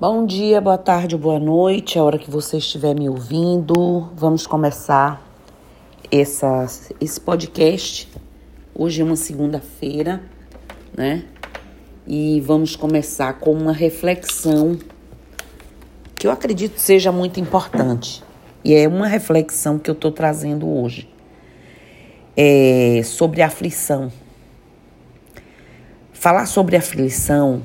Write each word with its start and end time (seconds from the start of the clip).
Bom 0.00 0.26
dia, 0.26 0.60
boa 0.60 0.78
tarde, 0.78 1.16
boa 1.16 1.40
noite, 1.40 1.98
a 1.98 2.04
hora 2.04 2.20
que 2.20 2.30
você 2.30 2.58
estiver 2.58 2.94
me 2.94 3.08
ouvindo. 3.08 4.08
Vamos 4.14 4.46
começar 4.46 5.20
essa, 6.08 6.66
esse 7.00 7.20
podcast. 7.20 8.08
Hoje 8.72 9.02
é 9.02 9.04
uma 9.04 9.16
segunda-feira, 9.16 10.22
né? 10.96 11.24
E 12.06 12.40
vamos 12.42 12.76
começar 12.76 13.40
com 13.40 13.52
uma 13.52 13.72
reflexão 13.72 14.78
que 16.14 16.28
eu 16.28 16.30
acredito 16.30 16.78
seja 16.78 17.10
muito 17.10 17.40
importante. 17.40 18.22
E 18.64 18.74
é 18.74 18.86
uma 18.86 19.08
reflexão 19.08 19.80
que 19.80 19.90
eu 19.90 19.94
estou 19.94 20.12
trazendo 20.12 20.68
hoje. 20.68 21.12
É 22.36 23.02
sobre 23.02 23.42
aflição. 23.42 24.12
Falar 26.12 26.46
sobre 26.46 26.76
aflição 26.76 27.64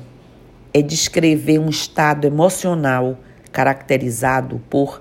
é 0.76 0.82
descrever 0.82 1.60
um 1.60 1.70
estado 1.70 2.26
emocional 2.26 3.16
caracterizado 3.52 4.60
por 4.68 5.00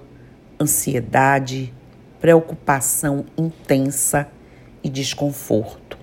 ansiedade, 0.61 1.73
preocupação 2.21 3.25
intensa 3.35 4.27
e 4.83 4.89
desconforto. 4.89 5.97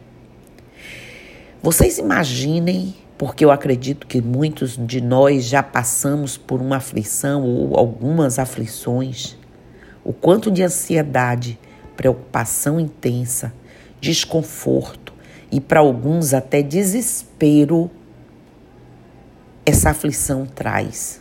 Vocês 1.62 1.98
imaginem, 1.98 2.96
porque 3.16 3.44
eu 3.44 3.52
acredito 3.52 4.08
que 4.08 4.20
muitos 4.20 4.76
de 4.76 5.00
nós 5.00 5.44
já 5.44 5.62
passamos 5.62 6.36
por 6.36 6.60
uma 6.60 6.78
aflição 6.78 7.44
ou 7.44 7.76
algumas 7.76 8.40
aflições, 8.40 9.38
o 10.02 10.12
quanto 10.12 10.50
de 10.50 10.64
ansiedade, 10.64 11.56
preocupação 11.96 12.80
intensa, 12.80 13.52
desconforto 14.00 15.14
e 15.52 15.60
para 15.60 15.78
alguns 15.78 16.34
até 16.34 16.60
desespero 16.60 17.88
essa 19.70 19.90
aflição 19.90 20.46
traz. 20.46 21.20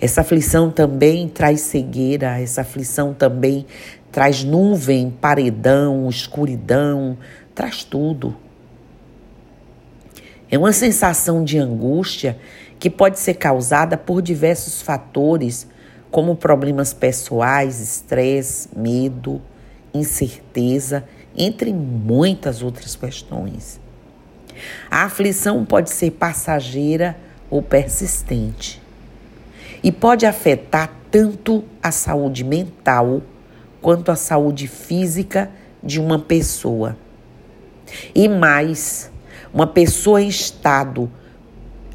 Essa 0.00 0.22
aflição 0.22 0.70
também 0.70 1.28
traz 1.28 1.60
cegueira, 1.60 2.40
essa 2.40 2.62
aflição 2.62 3.12
também 3.12 3.66
traz 4.10 4.42
nuvem, 4.42 5.10
paredão, 5.10 6.08
escuridão, 6.08 7.16
traz 7.54 7.84
tudo. 7.84 8.34
É 10.50 10.56
uma 10.56 10.72
sensação 10.72 11.44
de 11.44 11.58
angústia 11.58 12.38
que 12.78 12.88
pode 12.88 13.18
ser 13.18 13.34
causada 13.34 13.96
por 13.96 14.22
diversos 14.22 14.80
fatores, 14.80 15.66
como 16.10 16.36
problemas 16.36 16.94
pessoais, 16.94 17.80
estresse, 17.80 18.68
medo, 18.74 19.42
incerteza, 19.92 21.04
entre 21.36 21.72
muitas 21.72 22.62
outras 22.62 22.96
questões. 22.96 23.78
A 24.90 25.04
aflição 25.04 25.64
pode 25.66 25.90
ser 25.90 26.12
passageira 26.12 27.25
ou 27.50 27.62
persistente 27.62 28.82
e 29.82 29.92
pode 29.92 30.26
afetar 30.26 30.92
tanto 31.10 31.64
a 31.82 31.90
saúde 31.90 32.42
mental 32.44 33.22
quanto 33.80 34.10
a 34.10 34.16
saúde 34.16 34.66
física 34.66 35.50
de 35.82 36.00
uma 36.00 36.18
pessoa. 36.18 36.96
E 38.14 38.28
mais, 38.28 39.10
uma 39.54 39.66
pessoa 39.66 40.20
em 40.20 40.28
estado 40.28 41.10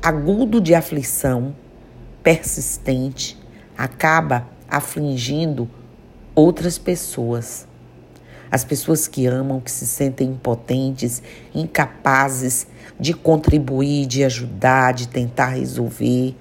agudo 0.02 0.62
de 0.62 0.74
aflição 0.74 1.54
persistente 2.24 3.38
acaba 3.78 4.48
afligindo 4.70 5.70
outras 6.34 6.78
pessoas. 6.78 7.68
As 8.50 8.64
pessoas 8.64 9.08
que 9.08 9.28
amam, 9.28 9.60
que 9.60 9.72
se 9.72 9.86
sentem 9.86 10.30
impotentes, 10.30 11.22
incapazes 11.54 12.68
de 13.02 13.16
contribuir, 13.16 14.06
de 14.06 14.24
ajudar, 14.24 14.94
de 14.94 15.08
tentar 15.08 15.48
resolver. 15.56 16.36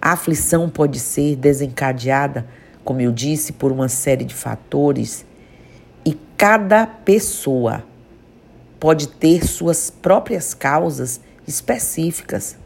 A 0.00 0.12
aflição 0.12 0.70
pode 0.70 1.00
ser 1.00 1.34
desencadeada, 1.34 2.46
como 2.84 3.00
eu 3.00 3.10
disse, 3.10 3.52
por 3.54 3.72
uma 3.72 3.88
série 3.88 4.24
de 4.24 4.36
fatores 4.36 5.26
e 6.04 6.16
cada 6.36 6.86
pessoa 6.86 7.82
pode 8.78 9.08
ter 9.08 9.44
suas 9.44 9.90
próprias 9.90 10.54
causas 10.54 11.20
específicas. 11.44 12.56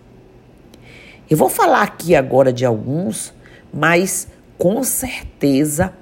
Eu 1.31 1.39
vou 1.39 1.49
falar 1.49 1.81
aqui 1.81 2.15
agora 2.15 2.53
de 2.53 2.67
alguns, 2.67 3.33
mas 3.72 4.28
com 4.59 4.84
certeza 4.84 5.95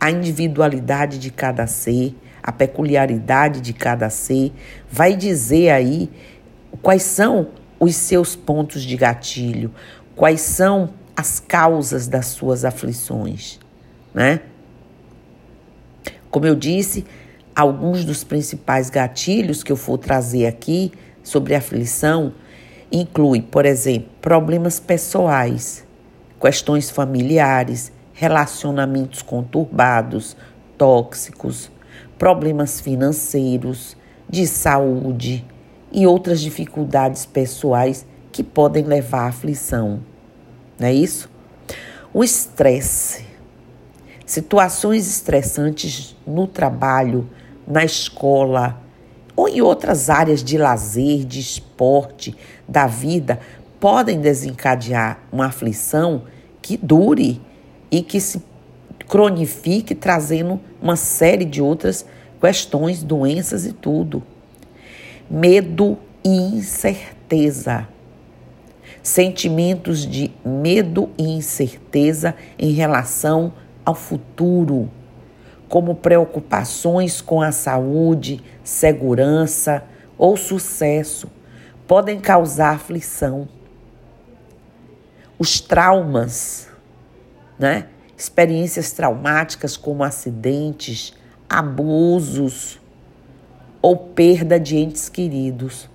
a 0.00 0.10
individualidade 0.10 1.18
de 1.18 1.30
cada 1.30 1.66
ser, 1.66 2.14
a 2.42 2.52
peculiaridade 2.52 3.60
de 3.60 3.72
cada 3.72 4.10
ser, 4.10 4.52
vai 4.90 5.16
dizer 5.16 5.70
aí 5.70 6.10
quais 6.82 7.02
são 7.02 7.48
os 7.78 7.96
seus 7.96 8.36
pontos 8.36 8.82
de 8.82 8.96
gatilho, 8.96 9.72
quais 10.14 10.40
são 10.40 10.90
as 11.16 11.40
causas 11.40 12.06
das 12.06 12.26
suas 12.26 12.64
aflições, 12.64 13.58
né? 14.14 14.40
Como 16.30 16.46
eu 16.46 16.54
disse, 16.54 17.04
alguns 17.54 18.04
dos 18.04 18.22
principais 18.22 18.88
gatilhos 18.88 19.62
que 19.62 19.72
eu 19.72 19.76
vou 19.76 19.98
trazer 19.98 20.46
aqui 20.46 20.92
sobre 21.22 21.54
aflição 21.54 22.32
inclui, 22.92 23.42
por 23.42 23.66
exemplo, 23.66 24.08
problemas 24.20 24.80
pessoais, 24.80 25.84
questões 26.40 26.90
familiares, 26.90 27.92
relacionamentos 28.12 29.22
conturbados, 29.22 30.36
tóxicos, 30.76 31.70
problemas 32.20 32.82
financeiros, 32.82 33.96
de 34.28 34.46
saúde 34.46 35.42
e 35.90 36.06
outras 36.06 36.42
dificuldades 36.42 37.24
pessoais 37.24 38.04
que 38.30 38.44
podem 38.44 38.84
levar 38.84 39.22
à 39.22 39.28
aflição. 39.28 40.00
Não 40.78 40.86
é 40.86 40.92
isso? 40.92 41.30
O 42.12 42.22
estresse. 42.22 43.24
Situações 44.26 45.08
estressantes 45.08 46.14
no 46.26 46.46
trabalho, 46.46 47.26
na 47.66 47.86
escola 47.86 48.78
ou 49.34 49.48
em 49.48 49.62
outras 49.62 50.10
áreas 50.10 50.44
de 50.44 50.58
lazer, 50.58 51.24
de 51.24 51.40
esporte, 51.40 52.36
da 52.68 52.86
vida, 52.86 53.40
podem 53.80 54.20
desencadear 54.20 55.20
uma 55.32 55.46
aflição 55.46 56.24
que 56.60 56.76
dure 56.76 57.40
e 57.90 58.02
que 58.02 58.20
se 58.20 58.49
cronifique 59.10 59.92
trazendo 59.92 60.60
uma 60.80 60.94
série 60.94 61.44
de 61.44 61.60
outras 61.60 62.06
questões, 62.40 63.02
doenças 63.02 63.66
e 63.66 63.72
tudo. 63.72 64.22
Medo 65.28 65.98
e 66.24 66.30
incerteza. 66.30 67.88
Sentimentos 69.02 70.06
de 70.06 70.30
medo 70.44 71.10
e 71.18 71.24
incerteza 71.24 72.36
em 72.56 72.70
relação 72.70 73.52
ao 73.84 73.96
futuro, 73.96 74.88
como 75.68 75.96
preocupações 75.96 77.20
com 77.20 77.42
a 77.42 77.50
saúde, 77.50 78.40
segurança 78.62 79.82
ou 80.16 80.36
sucesso, 80.36 81.28
podem 81.86 82.20
causar 82.20 82.74
aflição. 82.74 83.48
Os 85.36 85.60
traumas 85.60 86.70
né? 87.60 87.84
Experiências 88.20 88.92
traumáticas 88.92 89.78
como 89.78 90.04
acidentes, 90.04 91.14
abusos 91.48 92.78
ou 93.80 93.96
perda 93.96 94.60
de 94.60 94.76
entes 94.76 95.08
queridos 95.08 95.88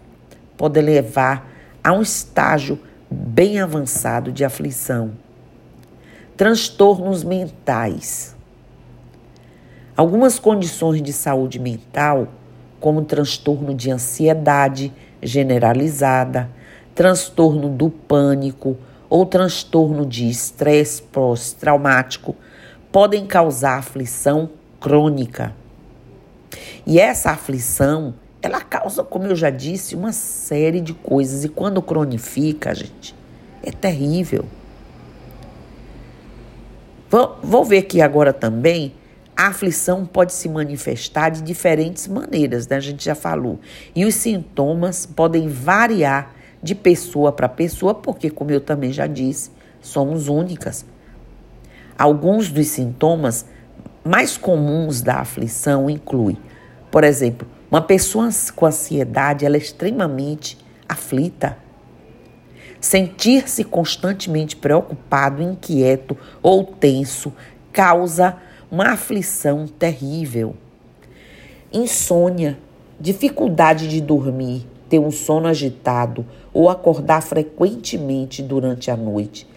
podem 0.57 0.81
levar 0.81 1.47
a 1.83 1.93
um 1.93 2.01
estágio 2.01 2.79
bem 3.11 3.59
avançado 3.59 4.31
de 4.31 4.43
aflição. 4.43 5.11
Transtornos 6.35 7.23
mentais. 7.23 8.35
Algumas 9.95 10.39
condições 10.39 11.03
de 11.03 11.13
saúde 11.13 11.59
mental, 11.59 12.29
como 12.79 13.05
transtorno 13.05 13.71
de 13.71 13.91
ansiedade 13.91 14.91
generalizada, 15.21 16.49
transtorno 16.95 17.69
do 17.69 17.91
pânico, 17.91 18.75
ou 19.15 19.25
transtorno 19.25 20.05
de 20.05 20.29
estresse 20.29 21.01
pós-traumático 21.01 22.35
podem 22.91 23.25
causar 23.25 23.77
aflição 23.77 24.49
crônica. 24.77 25.55
E 26.85 26.99
essa 26.99 27.31
aflição, 27.31 28.13
ela 28.41 28.59
causa, 28.59 29.05
como 29.05 29.27
eu 29.27 29.35
já 29.37 29.49
disse, 29.49 29.95
uma 29.95 30.11
série 30.11 30.81
de 30.81 30.93
coisas. 30.93 31.45
E 31.45 31.47
quando 31.47 31.81
cronifica, 31.81 32.75
gente, 32.75 33.15
é 33.63 33.71
terrível. 33.71 34.43
Vou, 37.41 37.63
ver 37.63 37.77
aqui 37.77 38.01
agora 38.01 38.33
também. 38.33 38.95
A 39.33 39.47
aflição 39.47 40.05
pode 40.05 40.33
se 40.33 40.49
manifestar 40.49 41.29
de 41.29 41.41
diferentes 41.41 42.05
maneiras, 42.05 42.67
né? 42.67 42.75
A 42.75 42.81
gente 42.81 43.05
já 43.05 43.15
falou. 43.15 43.61
E 43.95 44.03
os 44.03 44.15
sintomas 44.15 45.05
podem 45.05 45.47
variar 45.47 46.34
de 46.65 46.73
pessoa 46.73 47.31
para 47.31 47.47
pessoa, 47.47 47.93
porque, 47.93 48.27
como 48.27 48.49
eu 48.49 48.59
também 48.59 48.91
já 48.91 49.05
disse, 49.05 49.51
somos 49.79 50.27
únicas. 50.27 50.83
Alguns 51.95 52.49
dos 52.49 52.65
sintomas 52.69 53.45
mais 54.03 54.35
comuns 54.35 54.99
da 54.99 55.17
aflição 55.17 55.87
incluem, 55.87 56.39
por 56.89 57.03
exemplo, 57.03 57.47
uma 57.69 57.83
pessoa 57.83 58.29
com 58.55 58.65
ansiedade, 58.65 59.45
ela 59.45 59.55
é 59.55 59.59
extremamente 59.59 60.57
aflita. 60.89 61.55
Sentir-se 62.81 63.63
constantemente 63.63 64.55
preocupado, 64.55 65.43
inquieto 65.43 66.17
ou 66.41 66.63
tenso 66.65 67.31
causa 67.71 68.37
uma 68.71 68.93
aflição 68.93 69.67
terrível. 69.67 70.55
Insônia, 71.71 72.57
dificuldade 72.99 73.87
de 73.87 74.01
dormir, 74.01 74.65
ter 74.89 74.99
um 74.99 75.11
sono 75.11 75.47
agitado 75.47 76.25
ou 76.53 76.69
acordar 76.69 77.21
frequentemente 77.21 78.41
durante 78.41 78.89
a 78.89 78.97
noite 78.97 79.47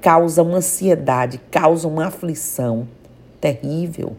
causa 0.00 0.42
uma 0.42 0.58
ansiedade, 0.58 1.40
causa 1.50 1.88
uma 1.88 2.06
aflição 2.06 2.88
terrível. 3.40 4.16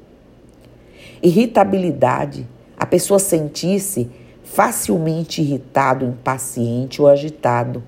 Irritabilidade, 1.21 2.48
a 2.77 2.86
pessoa 2.86 3.19
sentir-se 3.19 4.10
facilmente 4.44 5.42
irritado, 5.42 6.06
impaciente 6.06 7.01
ou 7.01 7.07
agitado. 7.07 7.83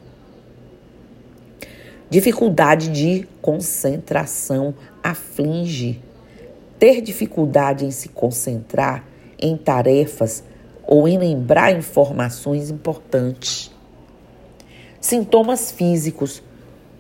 Dificuldade 2.10 2.90
de 2.90 3.28
concentração 3.42 4.74
aflige. 5.02 6.02
Ter 6.78 7.02
dificuldade 7.02 7.86
em 7.86 7.92
se 7.92 8.10
concentrar 8.10 9.06
em 9.40 9.56
tarefas 9.56 10.44
ou 10.92 11.08
em 11.08 11.18
lembrar 11.18 11.72
informações 11.72 12.70
importantes. 12.70 13.72
Sintomas 15.00 15.72
físicos: 15.72 16.44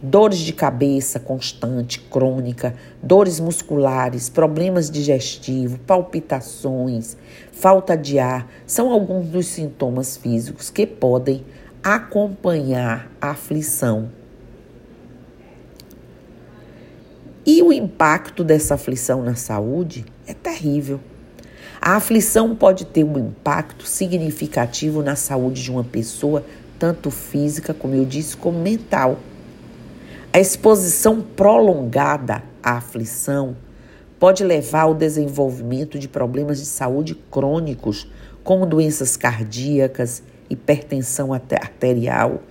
dores 0.01 0.39
de 0.39 0.53
cabeça 0.53 1.19
constante, 1.19 1.99
crônica, 1.99 2.73
dores 3.03 3.37
musculares, 3.37 4.29
problemas 4.29 4.89
digestivos, 4.89 5.77
palpitações, 5.85 7.17
falta 7.51 7.97
de 7.97 8.17
ar, 8.17 8.49
são 8.65 8.93
alguns 8.93 9.27
dos 9.27 9.47
sintomas 9.47 10.15
físicos 10.15 10.69
que 10.69 10.87
podem 10.87 11.43
acompanhar 11.83 13.11
a 13.19 13.31
aflição. 13.31 14.09
E 17.45 17.61
o 17.61 17.73
impacto 17.73 18.41
dessa 18.41 18.75
aflição 18.75 19.21
na 19.21 19.35
saúde 19.35 20.05
é 20.25 20.33
terrível. 20.33 21.01
A 21.83 21.95
aflição 21.95 22.55
pode 22.55 22.85
ter 22.85 23.03
um 23.03 23.17
impacto 23.17 23.87
significativo 23.87 25.01
na 25.01 25.15
saúde 25.15 25.63
de 25.63 25.71
uma 25.71 25.83
pessoa, 25.83 26.45
tanto 26.77 27.09
física, 27.09 27.73
como 27.73 27.95
eu 27.95 28.05
disse, 28.05 28.37
como 28.37 28.59
mental. 28.59 29.17
A 30.31 30.39
exposição 30.39 31.19
prolongada 31.19 32.43
à 32.61 32.73
aflição 32.77 33.57
pode 34.19 34.43
levar 34.43 34.81
ao 34.81 34.93
desenvolvimento 34.93 35.97
de 35.97 36.07
problemas 36.07 36.59
de 36.59 36.67
saúde 36.67 37.15
crônicos, 37.15 38.07
como 38.43 38.67
doenças 38.67 39.17
cardíacas, 39.17 40.21
hipertensão 40.51 41.33
arterial, 41.33 42.43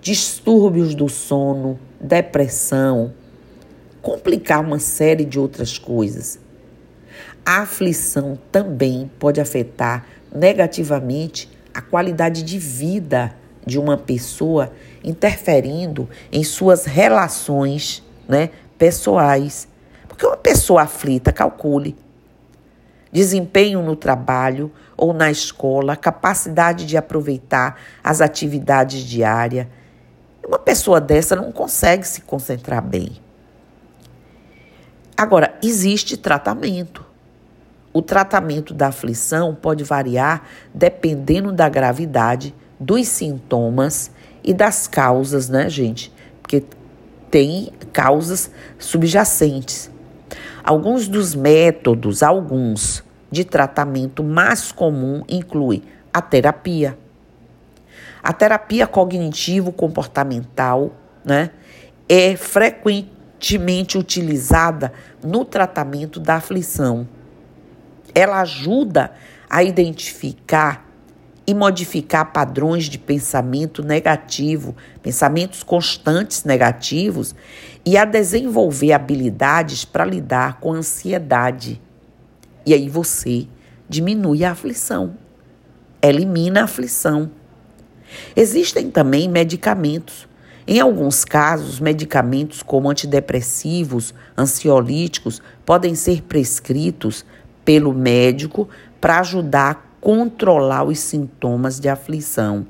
distúrbios 0.00 0.92
do 0.96 1.08
sono, 1.08 1.78
depressão, 2.00 3.12
complicar 4.00 4.60
uma 4.60 4.80
série 4.80 5.24
de 5.24 5.38
outras 5.38 5.78
coisas. 5.78 6.41
A 7.44 7.62
aflição 7.62 8.38
também 8.50 9.10
pode 9.18 9.40
afetar 9.40 10.06
negativamente 10.32 11.50
a 11.74 11.80
qualidade 11.80 12.42
de 12.42 12.58
vida 12.58 13.34
de 13.66 13.78
uma 13.78 13.96
pessoa, 13.96 14.72
interferindo 15.02 16.08
em 16.30 16.44
suas 16.44 16.84
relações 16.84 18.02
né, 18.28 18.50
pessoais. 18.78 19.68
Porque 20.08 20.26
uma 20.26 20.36
pessoa 20.36 20.82
aflita, 20.82 21.32
calcule, 21.32 21.96
desempenho 23.10 23.82
no 23.82 23.96
trabalho 23.96 24.70
ou 24.96 25.12
na 25.12 25.30
escola, 25.30 25.96
capacidade 25.96 26.86
de 26.86 26.96
aproveitar 26.96 27.80
as 28.02 28.20
atividades 28.20 29.00
diárias. 29.02 29.66
Uma 30.46 30.58
pessoa 30.58 31.00
dessa 31.00 31.36
não 31.36 31.52
consegue 31.52 32.06
se 32.06 32.22
concentrar 32.22 32.82
bem. 32.82 33.20
Agora, 35.16 35.56
existe 35.62 36.16
tratamento. 36.16 37.11
O 37.92 38.00
tratamento 38.00 38.72
da 38.72 38.86
aflição 38.88 39.54
pode 39.54 39.84
variar 39.84 40.48
dependendo 40.72 41.52
da 41.52 41.68
gravidade 41.68 42.54
dos 42.80 43.06
sintomas 43.06 44.10
e 44.42 44.54
das 44.54 44.86
causas, 44.86 45.50
né, 45.50 45.68
gente? 45.68 46.10
Porque 46.40 46.64
tem 47.30 47.70
causas 47.92 48.50
subjacentes. 48.78 49.90
Alguns 50.64 51.06
dos 51.06 51.34
métodos, 51.34 52.22
alguns 52.22 53.04
de 53.30 53.44
tratamento 53.44 54.24
mais 54.24 54.72
comum 54.72 55.22
incluem 55.28 55.82
a 56.12 56.20
terapia. 56.22 56.98
A 58.22 58.32
terapia 58.32 58.86
cognitivo-comportamental, 58.86 60.92
né, 61.24 61.50
é 62.08 62.36
frequentemente 62.36 63.98
utilizada 63.98 64.92
no 65.22 65.44
tratamento 65.44 66.18
da 66.20 66.36
aflição 66.36 67.06
ela 68.14 68.40
ajuda 68.40 69.12
a 69.48 69.62
identificar 69.62 70.92
e 71.46 71.54
modificar 71.54 72.32
padrões 72.32 72.84
de 72.84 72.98
pensamento 72.98 73.82
negativo, 73.82 74.76
pensamentos 75.02 75.62
constantes 75.62 76.44
negativos 76.44 77.34
e 77.84 77.96
a 77.96 78.04
desenvolver 78.04 78.92
habilidades 78.92 79.84
para 79.84 80.04
lidar 80.04 80.60
com 80.60 80.72
a 80.72 80.76
ansiedade. 80.76 81.80
E 82.64 82.72
aí 82.72 82.88
você 82.88 83.48
diminui 83.88 84.44
a 84.44 84.52
aflição, 84.52 85.16
elimina 86.00 86.60
a 86.60 86.64
aflição. 86.64 87.30
Existem 88.36 88.90
também 88.90 89.28
medicamentos. 89.28 90.28
Em 90.64 90.78
alguns 90.78 91.24
casos, 91.24 91.80
medicamentos 91.80 92.62
como 92.62 92.88
antidepressivos, 92.88 94.14
ansiolíticos 94.38 95.42
podem 95.66 95.96
ser 95.96 96.22
prescritos 96.22 97.24
pelo 97.64 97.92
médico 97.92 98.68
para 99.00 99.20
ajudar 99.20 99.70
a 99.70 99.74
controlar 100.00 100.84
os 100.84 100.98
sintomas 100.98 101.78
de 101.78 101.88
aflição. 101.88 102.66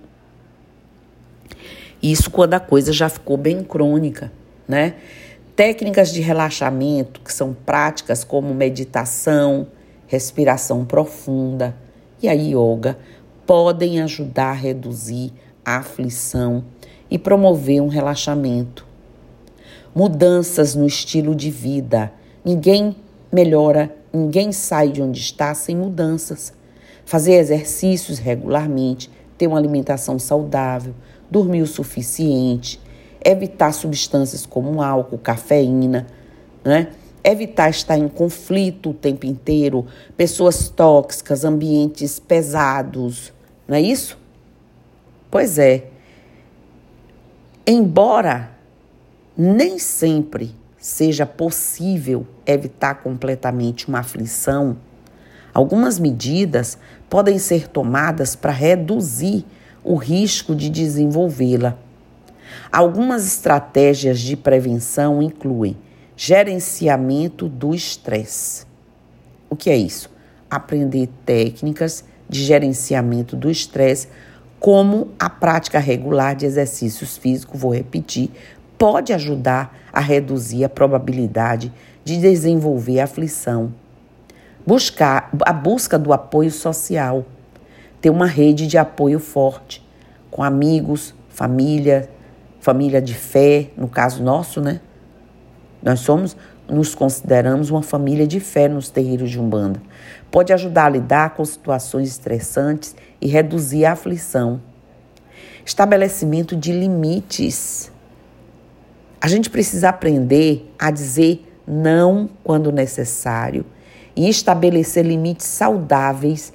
Isso 2.02 2.30
quando 2.30 2.54
a 2.54 2.60
coisa 2.60 2.92
já 2.92 3.08
ficou 3.08 3.36
bem 3.36 3.62
crônica, 3.62 4.32
né? 4.66 4.94
Técnicas 5.54 6.12
de 6.12 6.20
relaxamento, 6.20 7.20
que 7.20 7.32
são 7.32 7.54
práticas 7.54 8.24
como 8.24 8.52
meditação, 8.54 9.68
respiração 10.06 10.84
profunda 10.84 11.76
e 12.22 12.28
a 12.28 12.32
yoga, 12.32 12.98
podem 13.46 14.00
ajudar 14.02 14.50
a 14.50 14.54
reduzir 14.54 15.32
a 15.64 15.76
aflição 15.76 16.64
e 17.10 17.18
promover 17.18 17.80
um 17.80 17.88
relaxamento. 17.88 18.86
Mudanças 19.94 20.74
no 20.74 20.86
estilo 20.86 21.34
de 21.34 21.50
vida. 21.50 22.12
Ninguém 22.44 22.96
melhora 23.30 23.94
Ninguém 24.12 24.52
sai 24.52 24.90
de 24.90 25.00
onde 25.00 25.20
está 25.20 25.54
sem 25.54 25.76
mudanças. 25.76 26.52
Fazer 27.04 27.34
exercícios 27.34 28.18
regularmente, 28.18 29.10
ter 29.38 29.46
uma 29.46 29.58
alimentação 29.58 30.18
saudável, 30.18 30.94
dormir 31.30 31.62
o 31.62 31.66
suficiente, 31.66 32.80
evitar 33.24 33.72
substâncias 33.72 34.44
como 34.44 34.82
álcool, 34.82 35.18
cafeína, 35.18 36.06
né? 36.64 36.88
evitar 37.24 37.70
estar 37.70 37.96
em 37.96 38.08
conflito 38.08 38.90
o 38.90 38.94
tempo 38.94 39.26
inteiro, 39.26 39.86
pessoas 40.16 40.68
tóxicas, 40.68 41.44
ambientes 41.44 42.18
pesados, 42.18 43.32
não 43.66 43.76
é 43.76 43.80
isso? 43.80 44.18
Pois 45.30 45.58
é. 45.58 45.86
Embora 47.66 48.50
nem 49.36 49.78
sempre 49.78 50.54
seja 50.82 51.24
possível 51.24 52.26
evitar 52.44 52.96
completamente 52.96 53.86
uma 53.86 54.00
aflição, 54.00 54.76
algumas 55.54 55.96
medidas 55.96 56.76
podem 57.08 57.38
ser 57.38 57.68
tomadas 57.68 58.34
para 58.34 58.50
reduzir 58.50 59.46
o 59.84 59.94
risco 59.94 60.56
de 60.56 60.68
desenvolvê-la. 60.68 61.78
Algumas 62.72 63.24
estratégias 63.24 64.18
de 64.18 64.36
prevenção 64.36 65.22
incluem 65.22 65.76
gerenciamento 66.16 67.48
do 67.48 67.72
estresse. 67.72 68.66
O 69.48 69.54
que 69.54 69.70
é 69.70 69.76
isso? 69.76 70.10
Aprender 70.50 71.08
técnicas 71.24 72.04
de 72.28 72.42
gerenciamento 72.42 73.36
do 73.36 73.48
estresse, 73.48 74.08
como 74.58 75.12
a 75.16 75.30
prática 75.30 75.78
regular 75.78 76.34
de 76.34 76.44
exercícios 76.44 77.16
físicos, 77.16 77.60
vou 77.60 77.72
repetir, 77.72 78.30
pode 78.76 79.12
ajudar 79.12 79.81
a 79.92 80.00
reduzir 80.00 80.64
a 80.64 80.68
probabilidade 80.68 81.72
de 82.04 82.16
desenvolver 82.18 83.00
aflição. 83.00 83.72
Buscar 84.66 85.30
a 85.44 85.52
busca 85.52 85.98
do 85.98 86.12
apoio 86.12 86.50
social, 86.50 87.26
ter 88.00 88.10
uma 88.10 88.26
rede 88.26 88.66
de 88.66 88.78
apoio 88.78 89.18
forte 89.18 89.86
com 90.30 90.42
amigos, 90.42 91.14
família, 91.28 92.08
família 92.58 93.02
de 93.02 93.14
fé, 93.14 93.70
no 93.76 93.86
caso 93.86 94.22
nosso, 94.22 94.60
né? 94.60 94.80
Nós 95.82 96.00
somos, 96.00 96.36
nos 96.68 96.94
consideramos 96.94 97.70
uma 97.70 97.82
família 97.82 98.26
de 98.26 98.40
fé 98.40 98.66
nos 98.66 98.88
terreiros 98.88 99.30
de 99.30 99.38
Umbanda. 99.38 99.82
Pode 100.30 100.52
ajudar 100.52 100.86
a 100.86 100.88
lidar 100.88 101.34
com 101.34 101.44
situações 101.44 102.08
estressantes 102.08 102.96
e 103.20 103.26
reduzir 103.26 103.84
a 103.84 103.92
aflição. 103.92 104.60
Estabelecimento 105.66 106.56
de 106.56 106.72
limites 106.72 107.91
A 109.22 109.28
gente 109.28 109.48
precisa 109.48 109.90
aprender 109.90 110.68
a 110.76 110.90
dizer 110.90 111.48
não 111.64 112.28
quando 112.42 112.72
necessário 112.72 113.64
e 114.16 114.28
estabelecer 114.28 115.06
limites 115.06 115.46
saudáveis 115.46 116.52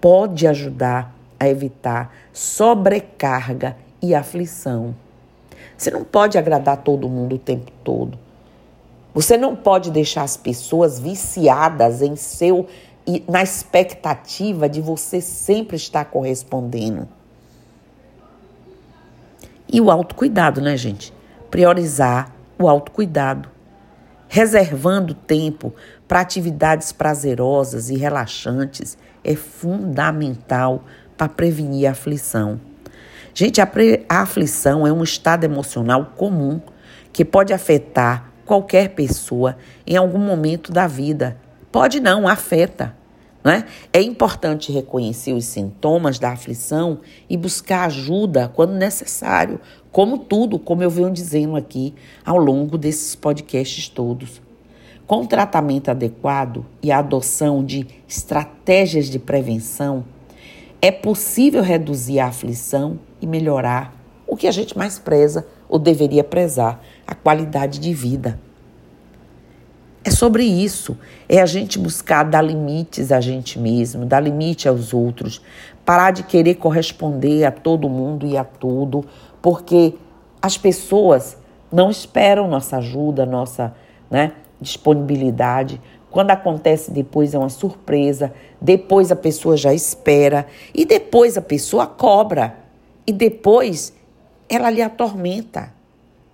pode 0.00 0.46
ajudar 0.46 1.14
a 1.38 1.46
evitar 1.46 2.10
sobrecarga 2.32 3.76
e 4.00 4.14
aflição. 4.14 4.94
Você 5.76 5.90
não 5.90 6.04
pode 6.04 6.38
agradar 6.38 6.78
todo 6.78 7.06
mundo 7.06 7.34
o 7.34 7.38
tempo 7.38 7.70
todo. 7.84 8.18
Você 9.12 9.36
não 9.36 9.54
pode 9.54 9.90
deixar 9.90 10.22
as 10.22 10.38
pessoas 10.38 10.98
viciadas 10.98 12.00
em 12.00 12.16
seu 12.16 12.66
e 13.06 13.22
na 13.28 13.42
expectativa 13.42 14.70
de 14.70 14.80
você 14.80 15.20
sempre 15.20 15.76
estar 15.76 16.06
correspondendo. 16.06 17.06
E 19.70 19.82
o 19.82 19.90
autocuidado, 19.90 20.62
né, 20.62 20.78
gente? 20.78 21.14
Priorizar 21.56 22.34
o 22.58 22.68
autocuidado, 22.68 23.48
reservando 24.28 25.14
tempo 25.14 25.74
para 26.06 26.20
atividades 26.20 26.92
prazerosas 26.92 27.88
e 27.88 27.96
relaxantes 27.96 28.98
é 29.24 29.34
fundamental 29.34 30.84
para 31.16 31.30
prevenir 31.30 31.88
a 31.88 31.92
aflição. 31.92 32.60
Gente, 33.32 33.62
a, 33.62 33.70
a 34.06 34.20
aflição 34.20 34.86
é 34.86 34.92
um 34.92 35.02
estado 35.02 35.44
emocional 35.44 36.12
comum 36.14 36.60
que 37.10 37.24
pode 37.24 37.54
afetar 37.54 38.30
qualquer 38.44 38.90
pessoa 38.90 39.56
em 39.86 39.96
algum 39.96 40.18
momento 40.18 40.70
da 40.70 40.86
vida. 40.86 41.38
Pode 41.72 42.00
não, 42.00 42.28
afeta. 42.28 42.94
Não 43.46 43.52
é? 43.52 43.64
é 43.92 44.02
importante 44.02 44.72
reconhecer 44.72 45.32
os 45.32 45.44
sintomas 45.44 46.18
da 46.18 46.32
aflição 46.32 46.98
e 47.30 47.36
buscar 47.36 47.84
ajuda 47.84 48.48
quando 48.52 48.72
necessário, 48.72 49.60
como 49.92 50.18
tudo, 50.18 50.58
como 50.58 50.82
eu 50.82 50.90
venho 50.90 51.12
dizendo 51.12 51.54
aqui 51.54 51.94
ao 52.24 52.38
longo 52.38 52.76
desses 52.76 53.14
podcasts 53.14 53.88
todos. 53.88 54.42
Com 55.06 55.22
o 55.22 55.28
tratamento 55.28 55.92
adequado 55.92 56.66
e 56.82 56.90
a 56.90 56.98
adoção 56.98 57.64
de 57.64 57.86
estratégias 58.08 59.06
de 59.06 59.20
prevenção, 59.20 60.04
é 60.82 60.90
possível 60.90 61.62
reduzir 61.62 62.18
a 62.18 62.26
aflição 62.26 62.98
e 63.22 63.28
melhorar 63.28 63.94
o 64.26 64.36
que 64.36 64.48
a 64.48 64.52
gente 64.52 64.76
mais 64.76 64.98
preza 64.98 65.46
ou 65.68 65.78
deveria 65.78 66.24
prezar, 66.24 66.82
a 67.06 67.14
qualidade 67.14 67.78
de 67.78 67.94
vida. 67.94 68.40
É 70.06 70.10
sobre 70.10 70.44
isso. 70.44 70.96
É 71.28 71.40
a 71.42 71.46
gente 71.46 71.80
buscar 71.80 72.22
dar 72.22 72.40
limites 72.40 73.10
a 73.10 73.20
gente 73.20 73.58
mesmo, 73.58 74.06
dar 74.06 74.20
limite 74.20 74.68
aos 74.68 74.94
outros, 74.94 75.42
parar 75.84 76.12
de 76.12 76.22
querer 76.22 76.54
corresponder 76.54 77.44
a 77.44 77.50
todo 77.50 77.88
mundo 77.88 78.24
e 78.24 78.36
a 78.36 78.44
tudo, 78.44 79.04
porque 79.42 79.94
as 80.40 80.56
pessoas 80.56 81.36
não 81.72 81.90
esperam 81.90 82.46
nossa 82.46 82.76
ajuda, 82.76 83.26
nossa 83.26 83.74
né, 84.08 84.30
disponibilidade. 84.60 85.80
Quando 86.08 86.30
acontece 86.30 86.92
depois 86.92 87.34
é 87.34 87.38
uma 87.38 87.48
surpresa, 87.48 88.32
depois 88.60 89.10
a 89.10 89.16
pessoa 89.16 89.56
já 89.56 89.74
espera 89.74 90.46
e 90.72 90.84
depois 90.84 91.36
a 91.36 91.42
pessoa 91.42 91.84
cobra 91.84 92.56
e 93.04 93.12
depois 93.12 93.92
ela 94.48 94.70
lhe 94.70 94.82
atormenta. 94.82 95.74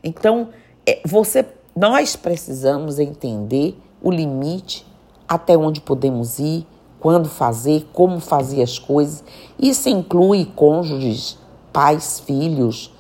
Então, 0.05 0.51
é, 0.87 1.01
você 1.07 1.47
nós 1.75 2.17
precisamos 2.17 2.99
entender 2.99 3.79
o 4.03 4.11
limite, 4.11 4.87
até 5.27 5.57
onde 5.57 5.81
podemos 5.81 6.39
ir, 6.39 6.67
quando 7.01 7.29
fazer, 7.29 7.89
como 7.93 8.21
fazer 8.21 8.63
as 8.63 8.79
coisas. 8.79 9.25
Isso 9.59 9.89
inclui 9.89 10.45
cônjuges, 10.55 11.39
pais, 11.73 12.21
filhos, 12.21 12.93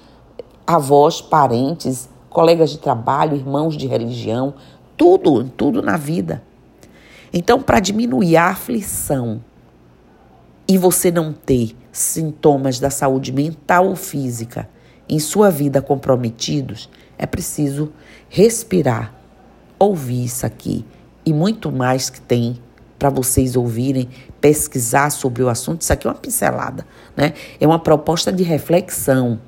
avós, 0.67 1.21
parentes, 1.21 2.09
colegas 2.31 2.71
de 2.71 2.79
trabalho, 2.79 3.37
irmãos 3.37 3.77
de 3.77 3.87
religião, 3.87 4.55
tudo, 4.97 5.45
tudo 5.45 5.83
na 5.83 5.97
vida. 5.97 6.43
Então, 7.33 7.63
para 7.63 7.81
diminuir 7.81 8.37
a 8.37 8.49
aflição 8.49 9.43
e 10.67 10.79
você 10.79 11.11
não 11.11 11.33
ter 11.33 11.77
sintomas 11.93 12.81
da 12.81 12.89
saúde 12.89 13.33
mental 13.33 13.89
ou 13.89 13.97
física 13.97 14.69
em 15.09 15.19
sua 15.19 15.51
vida 15.51 15.83
comprometidos, 15.83 16.89
é 17.23 17.27
preciso 17.27 17.93
respirar, 18.29 19.15
ouvir 19.79 20.25
isso 20.25 20.45
aqui 20.45 20.85
e 21.25 21.33
muito 21.33 21.71
mais 21.71 22.11
que 22.11 22.21
tem 22.21 22.59
para 22.99 23.11
vocês 23.11 23.55
ouvirem, 23.55 24.09
pesquisar 24.41 25.11
sobre 25.11 25.41
o 25.41 25.49
assunto. 25.49 25.83
Isso 25.83 25.93
aqui 25.93 26.09
é 26.09 26.11
uma 26.11 26.17
pincelada, 26.17 26.85
né? 27.17 27.33
É 27.61 27.67
uma 27.67 27.79
proposta 27.79 28.33
de 28.33 28.43
reflexão. 28.43 29.41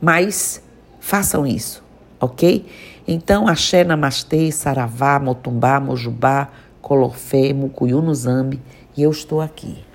Mas 0.00 0.60
façam 0.98 1.46
isso, 1.46 1.82
ok? 2.20 2.66
Então, 3.06 3.46
axé, 3.46 3.84
namastê, 3.84 4.50
saravá, 4.50 5.20
motumbá, 5.20 5.78
mojubá, 5.78 6.48
colofé, 6.82 7.52
mucuyu 7.52 8.02
zambi, 8.14 8.60
e 8.96 9.02
eu 9.04 9.12
estou 9.12 9.40
aqui. 9.40 9.85